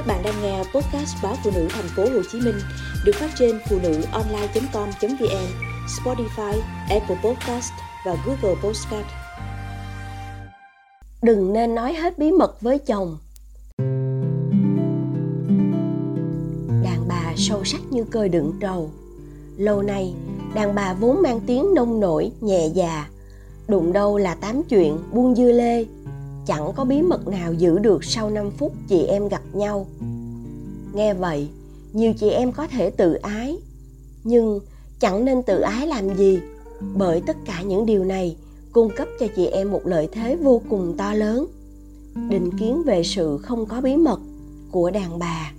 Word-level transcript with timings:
Các 0.00 0.06
bạn 0.06 0.22
đang 0.22 0.42
nghe 0.42 0.58
podcast 0.58 1.16
báo 1.22 1.36
phụ 1.44 1.50
nữ 1.54 1.68
thành 1.70 1.88
phố 1.96 2.02
Hồ 2.02 2.22
Chí 2.32 2.40
Minh 2.40 2.54
được 3.04 3.12
phát 3.14 3.30
trên 3.38 3.58
phụ 3.68 3.78
nữ 3.82 4.02
online.com.vn, 4.12 5.46
Spotify, 5.86 6.60
Apple 6.88 7.16
Podcast 7.24 7.72
và 8.06 8.16
Google 8.26 8.60
Podcast. 8.62 9.06
Đừng 11.22 11.52
nên 11.52 11.74
nói 11.74 11.94
hết 11.94 12.18
bí 12.18 12.32
mật 12.32 12.60
với 12.60 12.78
chồng. 12.78 13.18
Đàn 16.84 17.08
bà 17.08 17.32
sâu 17.36 17.64
sắc 17.64 17.80
như 17.90 18.04
cơi 18.04 18.28
đựng 18.28 18.52
trầu. 18.60 18.90
Lâu 19.56 19.82
nay, 19.82 20.14
đàn 20.54 20.74
bà 20.74 20.94
vốn 20.94 21.22
mang 21.22 21.40
tiếng 21.46 21.74
nông 21.74 22.00
nổi, 22.00 22.32
nhẹ 22.40 22.66
già. 22.74 23.08
Đụng 23.68 23.92
đâu 23.92 24.18
là 24.18 24.34
tám 24.34 24.62
chuyện, 24.62 24.98
buông 25.12 25.34
dưa 25.34 25.52
lê, 25.52 25.84
chẳng 26.50 26.72
có 26.76 26.84
bí 26.84 27.02
mật 27.02 27.28
nào 27.28 27.52
giữ 27.52 27.78
được 27.78 28.04
sau 28.04 28.30
5 28.30 28.50
phút 28.50 28.72
chị 28.88 29.04
em 29.04 29.28
gặp 29.28 29.42
nhau. 29.52 29.86
Nghe 30.94 31.14
vậy, 31.14 31.48
nhiều 31.92 32.12
chị 32.12 32.30
em 32.30 32.52
có 32.52 32.66
thể 32.66 32.90
tự 32.90 33.14
ái, 33.14 33.58
nhưng 34.24 34.60
chẳng 35.00 35.24
nên 35.24 35.42
tự 35.42 35.60
ái 35.60 35.86
làm 35.86 36.16
gì, 36.16 36.40
bởi 36.94 37.22
tất 37.26 37.36
cả 37.44 37.62
những 37.62 37.86
điều 37.86 38.04
này 38.04 38.36
cung 38.72 38.90
cấp 38.96 39.08
cho 39.20 39.26
chị 39.36 39.46
em 39.46 39.70
một 39.70 39.80
lợi 39.84 40.08
thế 40.12 40.36
vô 40.36 40.62
cùng 40.70 40.94
to 40.96 41.14
lớn. 41.14 41.46
Định 42.28 42.50
kiến 42.58 42.82
về 42.86 43.02
sự 43.02 43.38
không 43.38 43.66
có 43.66 43.80
bí 43.80 43.96
mật 43.96 44.20
của 44.70 44.90
đàn 44.90 45.18
bà. 45.18 45.52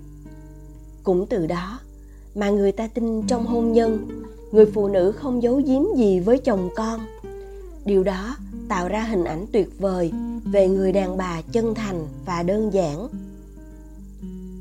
Cũng 1.04 1.26
từ 1.30 1.48
đó 1.48 1.80
mà 2.36 2.50
người 2.50 2.72
ta 2.72 2.88
tin 2.88 3.28
trong 3.28 3.46
hôn 3.46 3.74
nhân, 3.74 4.08
người 4.52 4.66
phụ 4.66 4.88
nữ 4.88 5.12
không 5.12 5.44
giấu 5.44 5.62
giếm 5.66 5.82
gì 5.98 6.20
với 6.20 6.38
chồng 6.38 6.70
con. 6.76 7.00
Điều 7.86 8.04
đó 8.04 8.36
tạo 8.72 8.88
ra 8.88 9.04
hình 9.04 9.24
ảnh 9.24 9.46
tuyệt 9.52 9.80
vời 9.80 10.12
về 10.44 10.68
người 10.68 10.92
đàn 10.92 11.18
bà 11.18 11.42
chân 11.52 11.76
thành 11.76 12.08
và 12.26 12.44
đơn 12.44 12.74
giản. 12.74 13.08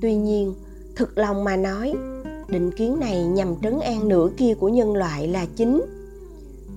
Tuy 0.01 0.15
nhiên, 0.15 0.55
thực 0.97 1.19
lòng 1.19 1.45
mà 1.45 1.57
nói, 1.57 1.95
định 2.49 2.71
kiến 2.71 3.01
này 3.01 3.25
nhằm 3.25 3.55
trấn 3.63 3.81
an 3.81 4.09
nửa 4.09 4.29
kia 4.37 4.55
của 4.55 4.69
nhân 4.69 4.93
loại 4.93 5.29
là 5.29 5.47
chính. 5.57 5.83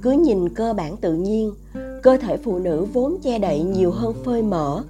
Cứ 0.01 0.11
nhìn 0.11 0.49
cơ 0.49 0.73
bản 0.73 0.97
tự 0.97 1.13
nhiên, 1.13 1.53
cơ 2.03 2.17
thể 2.17 2.37
phụ 2.37 2.59
nữ 2.59 2.85
vốn 2.93 3.17
che 3.23 3.39
đậy 3.39 3.63
nhiều 3.63 3.91
hơn 3.91 4.13
phơi 4.25 4.41
mở 4.41 4.83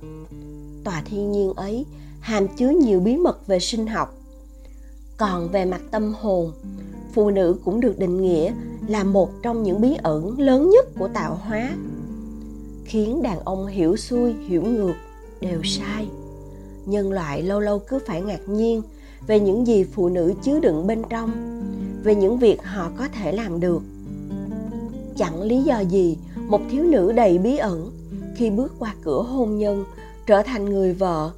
tòa 0.83 1.03
thiên 1.05 1.31
nhiên 1.31 1.53
ấy 1.53 1.85
hàm 2.19 2.47
chứa 2.57 2.69
nhiều 2.69 2.99
bí 2.99 3.17
mật 3.17 3.47
về 3.47 3.59
sinh 3.59 3.87
học. 3.87 4.15
Còn 5.17 5.49
về 5.51 5.65
mặt 5.65 5.81
tâm 5.91 6.13
hồn, 6.21 6.51
phụ 7.13 7.29
nữ 7.29 7.55
cũng 7.65 7.81
được 7.81 7.99
định 7.99 8.21
nghĩa 8.21 8.53
là 8.87 9.03
một 9.03 9.29
trong 9.43 9.63
những 9.63 9.81
bí 9.81 9.95
ẩn 10.03 10.39
lớn 10.39 10.69
nhất 10.69 10.85
của 10.99 11.07
tạo 11.07 11.39
hóa 11.43 11.69
khiến 12.85 13.21
đàn 13.21 13.39
ông 13.39 13.67
hiểu 13.67 13.97
xuôi 13.97 14.33
hiểu 14.47 14.61
ngược 14.61 14.93
đều 15.41 15.63
sai. 15.63 16.07
Nhân 16.85 17.11
loại 17.11 17.43
lâu 17.43 17.59
lâu 17.59 17.79
cứ 17.79 17.99
phải 18.05 18.21
ngạc 18.21 18.49
nhiên 18.49 18.81
về 19.27 19.39
những 19.39 19.67
gì 19.67 19.83
phụ 19.83 20.09
nữ 20.09 20.33
chứa 20.43 20.59
đựng 20.59 20.87
bên 20.87 21.01
trong 21.09 21.31
về 22.03 22.15
những 22.15 22.37
việc 22.37 22.63
họ 22.63 22.91
có 22.97 23.07
thể 23.07 23.31
làm 23.31 23.59
được. 23.59 23.81
Chẳng 25.15 25.41
lý 25.41 25.61
do 25.63 25.79
gì 25.79 26.17
một 26.47 26.61
thiếu 26.71 26.83
nữ 26.83 27.11
đầy 27.11 27.37
bí 27.37 27.57
ẩn 27.57 27.91
khi 28.35 28.49
bước 28.49 28.73
qua 28.79 28.95
cửa 29.03 29.21
hôn 29.21 29.57
nhân 29.57 29.85
trở 30.25 30.41
thành 30.41 30.65
người 30.65 30.93
vợ 30.93 31.31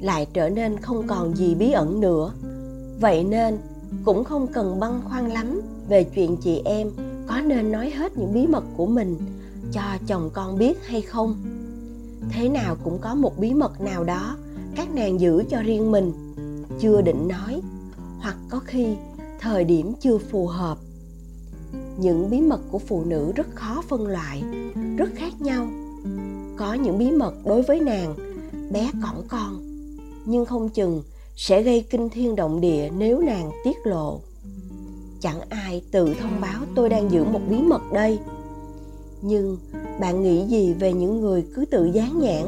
lại 0.00 0.26
trở 0.32 0.48
nên 0.48 0.80
không 0.80 1.06
còn 1.06 1.36
gì 1.36 1.54
bí 1.54 1.72
ẩn 1.72 2.00
nữa. 2.00 2.32
Vậy 3.00 3.24
nên 3.24 3.58
cũng 4.04 4.24
không 4.24 4.46
cần 4.46 4.80
băn 4.80 5.00
khoăn 5.04 5.30
lắm 5.30 5.60
về 5.88 6.04
chuyện 6.04 6.36
chị 6.36 6.62
em 6.64 6.90
có 7.26 7.40
nên 7.40 7.72
nói 7.72 7.90
hết 7.90 8.18
những 8.18 8.34
bí 8.34 8.46
mật 8.46 8.64
của 8.76 8.86
mình 8.86 9.16
cho 9.72 9.82
chồng 10.06 10.30
con 10.32 10.58
biết 10.58 10.86
hay 10.86 11.02
không. 11.02 11.36
Thế 12.30 12.48
nào 12.48 12.76
cũng 12.84 12.98
có 13.00 13.14
một 13.14 13.38
bí 13.38 13.54
mật 13.54 13.80
nào 13.80 14.04
đó 14.04 14.36
các 14.76 14.94
nàng 14.94 15.20
giữ 15.20 15.42
cho 15.50 15.62
riêng 15.62 15.90
mình. 15.90 16.12
Chưa 16.80 17.02
định 17.02 17.28
nói, 17.28 17.60
hoặc 18.20 18.36
có 18.50 18.60
khi 18.64 18.86
thời 19.40 19.64
điểm 19.64 19.92
chưa 20.00 20.18
phù 20.18 20.46
hợp. 20.46 20.78
Những 21.98 22.30
bí 22.30 22.40
mật 22.40 22.60
của 22.70 22.78
phụ 22.78 23.04
nữ 23.04 23.32
rất 23.36 23.46
khó 23.54 23.82
phân 23.88 24.06
loại, 24.06 24.42
rất 24.96 25.10
khác 25.14 25.40
nhau. 25.40 25.68
Có 26.56 26.74
những 26.74 26.98
bí 26.98 27.10
mật 27.10 27.34
đối 27.44 27.62
với 27.62 27.80
nàng, 27.80 28.14
bé 28.72 28.90
cỏn 29.02 29.14
con, 29.28 29.60
nhưng 30.24 30.44
không 30.44 30.68
chừng 30.68 31.02
sẽ 31.36 31.62
gây 31.62 31.86
kinh 31.90 32.08
thiên 32.08 32.36
động 32.36 32.60
địa 32.60 32.90
nếu 32.98 33.20
nàng 33.20 33.50
tiết 33.64 33.76
lộ. 33.84 34.20
Chẳng 35.20 35.40
ai 35.48 35.82
tự 35.90 36.14
thông 36.20 36.40
báo 36.40 36.62
tôi 36.74 36.88
đang 36.88 37.10
giữ 37.10 37.24
một 37.24 37.40
bí 37.50 37.62
mật 37.62 37.82
đây 37.92 38.18
nhưng 39.22 39.58
bạn 40.00 40.22
nghĩ 40.22 40.46
gì 40.46 40.72
về 40.72 40.92
những 40.92 41.20
người 41.20 41.44
cứ 41.54 41.64
tự 41.64 41.84
dán 41.84 42.18
nhãn? 42.18 42.44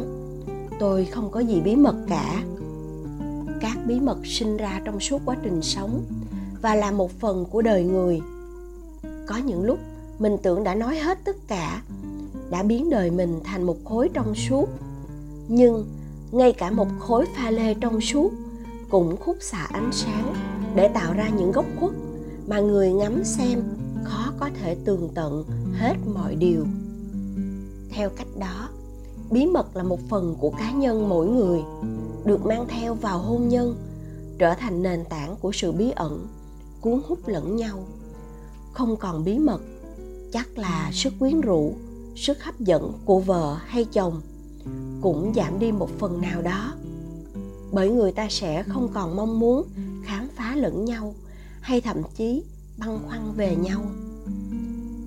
Tôi 0.78 1.04
không 1.04 1.30
có 1.30 1.40
gì 1.40 1.60
bí 1.60 1.76
mật 1.76 1.94
cả. 2.08 2.42
Các 3.60 3.78
bí 3.86 4.00
mật 4.00 4.18
sinh 4.24 4.56
ra 4.56 4.80
trong 4.84 5.00
suốt 5.00 5.22
quá 5.24 5.36
trình 5.42 5.62
sống 5.62 6.04
và 6.62 6.74
là 6.74 6.90
một 6.90 7.10
phần 7.20 7.44
của 7.50 7.62
đời 7.62 7.84
người. 7.84 8.20
Có 9.26 9.36
những 9.36 9.64
lúc 9.64 9.78
mình 10.18 10.36
tưởng 10.42 10.64
đã 10.64 10.74
nói 10.74 10.98
hết 10.98 11.18
tất 11.24 11.36
cả, 11.48 11.82
đã 12.50 12.62
biến 12.62 12.90
đời 12.90 13.10
mình 13.10 13.40
thành 13.44 13.62
một 13.62 13.76
khối 13.84 14.08
trong 14.14 14.34
suốt. 14.34 14.68
Nhưng 15.48 15.86
ngay 16.32 16.52
cả 16.52 16.70
một 16.70 16.88
khối 16.98 17.26
pha 17.36 17.50
lê 17.50 17.74
trong 17.74 18.00
suốt 18.00 18.32
cũng 18.88 19.16
khúc 19.16 19.36
xạ 19.40 19.66
ánh 19.72 19.90
sáng 19.92 20.34
để 20.74 20.88
tạo 20.88 21.12
ra 21.12 21.28
những 21.28 21.52
góc 21.52 21.64
khuất 21.80 21.92
mà 22.46 22.60
người 22.60 22.92
ngắm 22.92 23.24
xem 23.24 23.62
có 24.42 24.50
thể 24.60 24.76
tường 24.84 25.08
tận 25.14 25.44
hết 25.72 25.94
mọi 26.14 26.34
điều. 26.34 26.66
Theo 27.90 28.10
cách 28.10 28.26
đó, 28.38 28.68
bí 29.30 29.46
mật 29.46 29.76
là 29.76 29.82
một 29.82 30.00
phần 30.08 30.36
của 30.40 30.50
cá 30.50 30.72
nhân 30.72 31.08
mỗi 31.08 31.28
người, 31.28 31.60
được 32.24 32.46
mang 32.46 32.66
theo 32.68 32.94
vào 32.94 33.18
hôn 33.18 33.48
nhân, 33.48 33.76
trở 34.38 34.54
thành 34.54 34.82
nền 34.82 35.04
tảng 35.04 35.36
của 35.36 35.52
sự 35.52 35.72
bí 35.72 35.90
ẩn, 35.90 36.26
cuốn 36.80 37.00
hút 37.06 37.18
lẫn 37.28 37.56
nhau. 37.56 37.84
Không 38.72 38.96
còn 38.96 39.24
bí 39.24 39.38
mật, 39.38 39.60
chắc 40.32 40.58
là 40.58 40.90
sức 40.92 41.12
quyến 41.18 41.40
rũ, 41.40 41.74
sức 42.16 42.42
hấp 42.42 42.60
dẫn 42.60 42.92
của 43.04 43.20
vợ 43.20 43.56
hay 43.66 43.84
chồng 43.84 44.20
cũng 45.00 45.32
giảm 45.36 45.58
đi 45.58 45.72
một 45.72 45.88
phần 45.98 46.20
nào 46.20 46.42
đó. 46.42 46.74
Bởi 47.72 47.90
người 47.90 48.12
ta 48.12 48.26
sẽ 48.30 48.62
không 48.62 48.88
còn 48.94 49.16
mong 49.16 49.40
muốn 49.40 49.66
khám 50.04 50.28
phá 50.36 50.56
lẫn 50.56 50.84
nhau, 50.84 51.14
hay 51.60 51.80
thậm 51.80 52.02
chí 52.16 52.44
băn 52.78 52.98
khoăn 53.08 53.32
về 53.36 53.56
nhau 53.56 53.82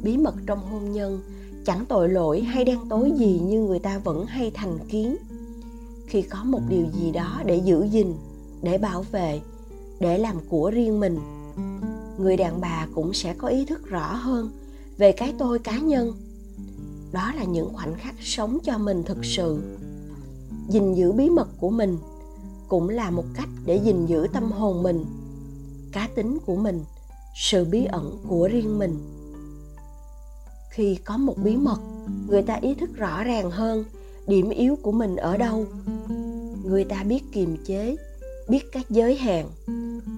bí 0.06 0.18
mật 0.18 0.36
trong 0.46 0.60
hôn 0.72 0.92
nhân. 0.92 1.22
Chẳng 1.66 1.86
tội 1.90 2.10
lỗi 2.10 2.42
hay 2.42 2.66
đen 2.66 2.80
tối 2.90 3.12
gì 3.18 3.40
như 3.40 3.62
người 3.62 3.80
ta 3.80 3.98
vẫn 3.98 4.26
hay 4.26 4.52
thành 4.54 4.80
kiến. 4.90 5.16
Khi 6.08 6.22
có 6.22 6.44
một 6.44 6.60
điều 6.70 6.86
gì 7.00 7.12
đó 7.12 7.42
để 7.46 7.56
giữ 7.56 7.84
gìn, 7.84 8.14
để 8.62 8.78
bảo 8.78 9.06
vệ, 9.12 9.42
để 10.00 10.18
làm 10.18 10.36
của 10.50 10.72
riêng 10.72 11.00
mình, 11.00 11.20
người 12.18 12.38
đàn 12.38 12.62
bà 12.62 12.88
cũng 12.96 13.14
sẽ 13.14 13.34
có 13.34 13.48
ý 13.48 13.66
thức 13.66 13.86
rõ 13.86 14.16
hơn 14.16 14.52
về 14.98 15.12
cái 15.12 15.34
tôi 15.38 15.60
cá 15.60 15.80
nhân. 15.80 16.14
Đó 17.12 17.32
là 17.36 17.44
những 17.44 17.74
khoảnh 17.74 17.96
khắc 17.96 18.16
sống 18.20 18.58
cho 18.64 18.78
mình 18.78 19.04
thực 19.04 19.26
sự. 19.26 19.78
Gìn 20.70 20.94
giữ 20.94 21.12
bí 21.12 21.30
mật 21.30 21.48
của 21.60 21.70
mình 21.70 21.98
cũng 22.68 22.90
là 22.90 23.12
một 23.12 23.26
cách 23.34 23.50
để 23.66 23.80
gìn 23.84 24.06
giữ 24.06 24.28
tâm 24.34 24.52
hồn 24.52 24.84
mình, 24.84 25.06
cá 25.92 26.10
tính 26.16 26.38
của 26.46 26.56
mình, 26.56 26.84
sự 27.36 27.66
bí 27.66 27.86
ẩn 27.86 28.18
của 28.28 28.48
riêng 28.48 28.80
mình 28.80 28.98
khi 30.76 30.98
có 31.06 31.18
một 31.18 31.36
bí 31.44 31.58
mật, 31.58 31.80
người 32.28 32.42
ta 32.42 32.56
ý 32.56 32.76
thức 32.76 32.96
rõ 32.96 33.24
ràng 33.24 33.52
hơn 33.52 33.86
điểm 34.28 34.50
yếu 34.50 34.76
của 34.76 34.92
mình 34.92 35.16
ở 35.16 35.38
đâu. 35.38 35.66
Người 36.66 36.84
ta 36.84 37.04
biết 37.04 37.24
kiềm 37.32 37.58
chế, 37.66 37.96
biết 38.48 38.72
các 38.72 38.90
giới 38.90 39.16
hạn, 39.16 39.50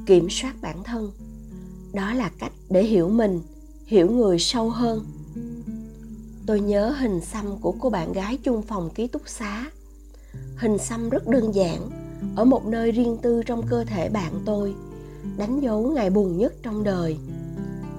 kiểm 0.05 0.27
soát 0.29 0.55
bản 0.61 0.83
thân. 0.83 1.11
Đó 1.93 2.13
là 2.13 2.31
cách 2.39 2.51
để 2.69 2.83
hiểu 2.83 3.09
mình, 3.09 3.41
hiểu 3.85 4.11
người 4.11 4.39
sâu 4.39 4.69
hơn. 4.69 5.05
Tôi 6.45 6.59
nhớ 6.59 6.89
hình 6.89 7.21
xăm 7.21 7.45
của 7.61 7.73
cô 7.79 7.89
bạn 7.89 8.13
gái 8.13 8.37
chung 8.43 8.61
phòng 8.61 8.89
ký 8.95 9.07
túc 9.07 9.21
xá. 9.25 9.71
Hình 10.55 10.77
xăm 10.77 11.09
rất 11.09 11.27
đơn 11.27 11.55
giản, 11.55 11.89
ở 12.35 12.45
một 12.45 12.65
nơi 12.65 12.91
riêng 12.91 13.17
tư 13.21 13.43
trong 13.45 13.67
cơ 13.67 13.83
thể 13.83 14.09
bạn 14.09 14.33
tôi, 14.45 14.73
đánh 15.37 15.59
dấu 15.59 15.91
ngày 15.91 16.09
buồn 16.09 16.37
nhất 16.37 16.53
trong 16.63 16.83
đời. 16.83 17.17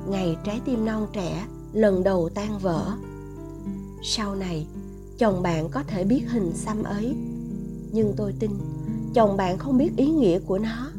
Ngày 0.08 0.36
trái 0.44 0.60
tim 0.64 0.84
non 0.84 1.06
trẻ 1.12 1.46
lần 1.72 2.04
đầu 2.04 2.28
tan 2.28 2.58
vỡ. 2.58 2.92
Sau 4.02 4.34
này, 4.34 4.66
chồng 5.18 5.42
bạn 5.42 5.68
có 5.68 5.82
thể 5.82 6.04
biết 6.04 6.22
hình 6.30 6.52
xăm 6.54 6.82
ấy. 6.82 7.14
Nhưng 7.92 8.12
tôi 8.16 8.34
tin, 8.38 8.50
chồng 9.14 9.36
bạn 9.36 9.58
không 9.58 9.78
biết 9.78 9.96
ý 9.96 10.06
nghĩa 10.06 10.38
của 10.38 10.58
nó. 10.58 10.90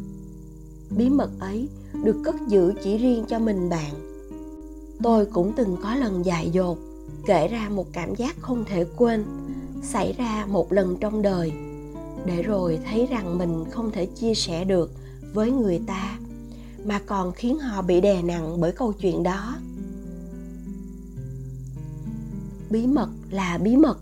Bí 0.97 1.09
mật 1.09 1.29
ấy 1.39 1.69
được 2.03 2.15
cất 2.25 2.35
giữ 2.47 2.73
chỉ 2.83 2.97
riêng 2.97 3.25
cho 3.27 3.39
mình 3.39 3.69
bạn. 3.69 3.93
Tôi 5.03 5.25
cũng 5.25 5.53
từng 5.55 5.77
có 5.83 5.95
lần 5.95 6.25
dại 6.25 6.49
dột, 6.51 6.77
kể 7.25 7.47
ra 7.47 7.69
một 7.69 7.85
cảm 7.93 8.15
giác 8.15 8.35
không 8.41 8.65
thể 8.65 8.85
quên, 8.97 9.25
xảy 9.83 10.13
ra 10.13 10.45
một 10.49 10.71
lần 10.73 10.97
trong 10.99 11.21
đời. 11.21 11.51
Để 12.25 12.41
rồi 12.41 12.79
thấy 12.85 13.05
rằng 13.05 13.37
mình 13.37 13.65
không 13.71 13.91
thể 13.91 14.05
chia 14.05 14.33
sẻ 14.33 14.63
được 14.63 14.91
với 15.33 15.51
người 15.51 15.81
ta, 15.87 16.19
mà 16.85 16.99
còn 17.05 17.31
khiến 17.31 17.59
họ 17.59 17.81
bị 17.81 18.01
đè 18.01 18.21
nặng 18.21 18.61
bởi 18.61 18.71
câu 18.71 18.93
chuyện 18.93 19.23
đó 19.23 19.55
bí 22.69 22.87
mật 22.87 23.09
là 23.29 23.57
bí 23.57 23.75
mật. 23.75 23.97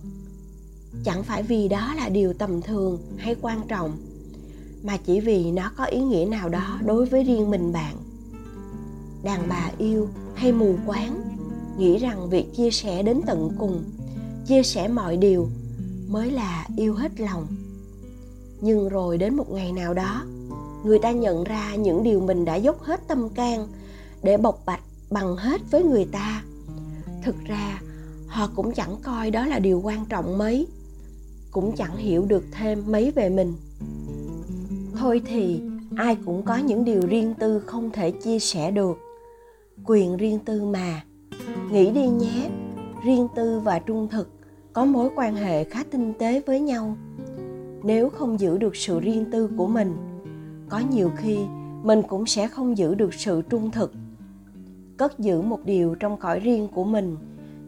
Chẳng 1.04 1.24
phải 1.24 1.44
vì 1.44 1.68
đó 1.68 1.94
là 1.94 2.10
điều 2.10 2.34
tầm 2.34 2.62
thường 2.62 3.00
hay 3.18 3.36
quan 3.42 3.68
trọng, 3.68 3.98
mà 4.84 4.98
chỉ 4.98 5.20
vì 5.20 5.52
nó 5.52 5.72
có 5.78 5.86
ý 5.86 6.02
nghĩa 6.02 6.26
nào 6.26 6.50
đó 6.50 6.80
đối 6.86 7.06
với 7.06 7.24
riêng 7.24 7.50
mình 7.50 7.74
bạn. 7.74 7.96
Đàn 9.24 9.50
bà 9.50 9.72
yêu 9.78 10.10
hay 10.36 10.52
mù 10.52 10.76
quáng, 10.86 11.22
nghĩ 11.78 11.98
rằng 11.98 12.30
việc 12.30 12.56
chia 12.56 12.72
sẻ 12.72 13.04
đến 13.04 13.22
tận 13.26 13.52
cùng, 13.60 13.84
chia 14.48 14.64
sẻ 14.64 14.88
mọi 14.88 15.18
điều 15.18 15.50
mới 16.08 16.32
là 16.32 16.66
yêu 16.78 16.94
hết 16.94 17.20
lòng. 17.20 17.48
Nhưng 18.62 18.90
rồi 18.90 19.18
đến 19.18 19.36
một 19.36 19.52
ngày 19.52 19.72
nào 19.72 19.94
đó, 19.94 20.24
người 20.84 21.00
ta 21.00 21.12
nhận 21.12 21.44
ra 21.44 21.76
những 21.76 22.04
điều 22.04 22.22
mình 22.22 22.46
đã 22.46 22.56
dốc 22.56 22.84
hết 22.84 23.08
tâm 23.08 23.30
can 23.30 23.68
để 24.24 24.38
bộc 24.38 24.64
bạch 24.66 24.82
bằng 25.10 25.36
hết 25.36 25.62
với 25.72 25.84
người 25.84 26.06
ta. 26.06 26.44
Thực 27.24 27.36
ra 27.46 27.82
họ 28.28 28.50
cũng 28.56 28.72
chẳng 28.72 28.96
coi 29.04 29.32
đó 29.32 29.46
là 29.46 29.60
điều 29.60 29.82
quan 29.84 30.06
trọng 30.06 30.38
mấy, 30.38 30.68
cũng 31.52 31.76
chẳng 31.76 31.98
hiểu 31.98 32.26
được 32.26 32.44
thêm 32.52 32.84
mấy 32.88 33.12
về 33.12 33.30
mình. 33.30 33.54
Thôi 34.96 35.22
thì, 35.26 35.62
ai 35.96 36.18
cũng 36.26 36.44
có 36.44 36.58
những 36.58 36.86
điều 36.86 37.02
riêng 37.08 37.34
tư 37.40 37.60
không 37.60 37.92
thể 37.92 38.12
chia 38.12 38.40
sẻ 38.40 38.72
được. 38.72 38.98
Quyền 39.86 40.18
riêng 40.18 40.40
tư 40.40 40.66
mà. 40.66 41.04
Nghĩ 41.72 41.92
đi 41.92 42.08
nhé, 42.08 42.50
riêng 43.04 43.28
tư 43.36 43.60
và 43.60 43.80
trung 43.80 44.08
thực 44.08 44.30
có 44.74 44.86
mối 44.86 45.10
quan 45.16 45.36
hệ 45.36 45.64
khá 45.64 45.84
tinh 45.92 46.14
tế 46.20 46.42
với 46.46 46.60
nhau. 46.60 46.98
Nếu 47.84 48.10
không 48.10 48.40
giữ 48.40 48.58
được 48.58 48.76
sự 48.76 49.00
riêng 49.00 49.26
tư 49.32 49.50
của 49.58 49.68
mình, 49.68 49.94
có 50.70 50.82
nhiều 50.92 51.12
khi 51.18 51.38
mình 51.84 52.02
cũng 52.08 52.26
sẽ 52.26 52.48
không 52.48 52.78
giữ 52.78 52.96
được 52.96 53.14
sự 53.14 53.42
trung 53.50 53.72
thực. 53.72 53.94
Cất 54.98 55.20
giữ 55.20 55.42
một 55.42 55.60
điều 55.66 55.96
trong 55.96 56.18
cõi 56.18 56.40
riêng 56.40 56.68
của 56.68 56.84
mình 56.84 57.16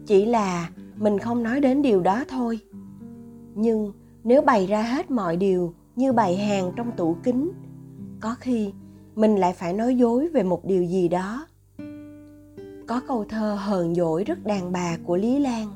chỉ 0.06 0.26
là 0.26 0.70
mình 0.96 1.18
không 1.18 1.42
nói 1.42 1.60
đến 1.60 1.82
điều 1.82 2.00
đó 2.00 2.24
thôi. 2.28 2.60
Nhưng 3.54 3.92
nếu 4.24 4.42
bày 4.42 4.66
ra 4.66 4.82
hết 4.82 5.10
mọi 5.10 5.36
điều 5.36 5.74
như 5.96 6.12
bày 6.12 6.36
hàng 6.36 6.72
trong 6.76 6.92
tủ 6.96 7.16
kính, 7.22 7.50
có 8.20 8.34
khi 8.40 8.72
mình 9.14 9.36
lại 9.36 9.52
phải 9.52 9.72
nói 9.72 9.96
dối 9.96 10.28
về 10.28 10.42
một 10.42 10.64
điều 10.64 10.84
gì 10.84 11.08
đó. 11.08 11.46
Có 12.86 13.00
câu 13.08 13.24
thơ 13.28 13.54
hờn 13.54 13.94
dỗi 13.94 14.24
rất 14.24 14.44
đàn 14.44 14.72
bà 14.72 14.96
của 15.04 15.16
lý 15.16 15.38
lan. 15.38 15.68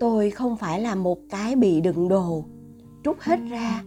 Tôi 0.00 0.30
không 0.30 0.56
phải 0.56 0.80
là 0.80 0.94
một 0.94 1.18
cái 1.30 1.56
bị 1.56 1.80
đựng 1.80 2.08
đồ, 2.08 2.44
trút 3.04 3.16
hết 3.20 3.40
ra 3.50 3.82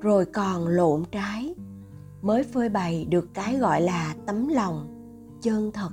rồi 0.00 0.24
còn 0.24 0.66
lộn 0.66 1.02
trái, 1.10 1.54
mới 2.22 2.44
phơi 2.44 2.68
bày 2.68 3.04
được 3.04 3.34
cái 3.34 3.56
gọi 3.56 3.80
là 3.80 4.14
tấm 4.26 4.48
lòng 4.48 4.86
chân 5.42 5.72
thật. 5.72 5.90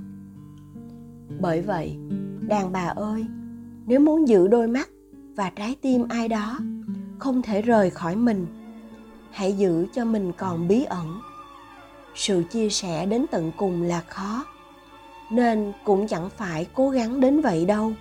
Bởi 1.39 1.61
vậy 1.61 1.97
đàn 2.49 2.71
bà 2.71 2.93
ơi, 2.95 3.25
nếu 3.85 3.99
muốn 3.99 4.27
giữ 4.27 4.47
đôi 4.47 4.67
mắt 4.67 4.89
và 5.35 5.51
trái 5.55 5.75
tim 5.81 6.05
ai 6.09 6.27
đó 6.27 6.59
không 7.19 7.41
thể 7.41 7.61
rời 7.61 7.89
khỏi 7.89 8.15
mình, 8.15 8.47
hãy 9.31 9.53
giữ 9.53 9.85
cho 9.93 10.05
mình 10.05 10.31
còn 10.37 10.67
bí 10.67 10.83
ẩn. 10.83 11.21
Sự 12.15 12.43
chia 12.51 12.69
sẻ 12.69 13.05
đến 13.05 13.25
tận 13.31 13.51
cùng 13.57 13.81
là 13.81 14.01
khó, 14.01 14.45
nên 15.31 15.71
cũng 15.83 16.07
chẳng 16.07 16.29
phải 16.37 16.67
cố 16.73 16.89
gắng 16.89 17.19
đến 17.19 17.41
vậy 17.41 17.65
đâu. 17.65 17.91